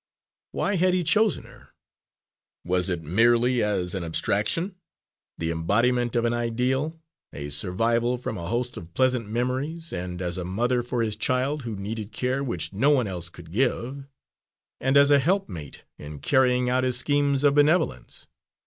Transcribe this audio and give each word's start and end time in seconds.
Why 0.51 0.77
had 0.77 0.95
he 0.95 1.03
chosen 1.03 1.43
her? 1.43 1.75
Was 2.65 2.89
it 2.89 3.03
merely 3.03 3.61
as 3.61 3.93
an 3.93 4.03
abstraction 4.03 4.73
the 5.37 5.51
embodiment 5.51 6.15
of 6.15 6.25
an 6.25 6.33
ideal, 6.33 6.99
a 7.31 7.51
survival 7.51 8.17
from 8.17 8.35
a 8.35 8.47
host 8.47 8.77
of 8.77 8.95
pleasant 8.95 9.29
memories, 9.29 9.93
and 9.93 10.19
as 10.19 10.39
a 10.39 10.43
mother 10.43 10.81
for 10.81 11.03
his 11.03 11.15
child, 11.15 11.61
who 11.65 11.75
needed 11.75 12.11
care 12.11 12.43
which 12.43 12.73
no 12.73 12.89
one 12.89 13.05
else 13.05 13.29
could 13.29 13.51
give, 13.51 14.07
and 14.79 14.97
as 14.97 15.11
a 15.11 15.19
helpmate 15.19 15.83
in 15.99 16.17
carrying 16.17 16.67
out 16.67 16.83
his 16.83 16.97
schemes 16.97 17.43
of 17.43 17.53
benevolence? 17.53 18.25